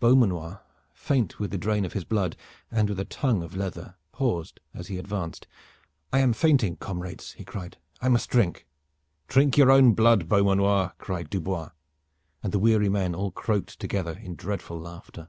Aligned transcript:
Beaumanoir, 0.00 0.62
faint 0.94 1.38
with 1.38 1.50
the 1.50 1.58
drain 1.58 1.84
of 1.84 1.92
his 1.92 2.04
blood 2.04 2.34
and 2.70 2.88
with 2.88 2.98
a 2.98 3.04
tongue 3.04 3.42
of 3.42 3.54
leather, 3.54 3.96
paused 4.10 4.58
as 4.72 4.86
he 4.86 4.96
advanced. 4.96 5.46
"I 6.14 6.20
am 6.20 6.32
fainting, 6.32 6.76
comrades," 6.76 7.32
he 7.34 7.44
cried. 7.44 7.76
"I 8.00 8.08
must 8.08 8.30
drink." 8.30 8.66
"Drink 9.28 9.58
your 9.58 9.70
own 9.70 9.92
blood, 9.92 10.30
Beaumanoir!" 10.30 10.94
cried 10.96 11.28
Dubois, 11.28 11.72
and 12.42 12.52
the 12.54 12.58
weary 12.58 12.88
men 12.88 13.14
all 13.14 13.30
croaked 13.32 13.78
together 13.78 14.12
in 14.18 14.34
dreadful 14.34 14.80
laughter. 14.80 15.28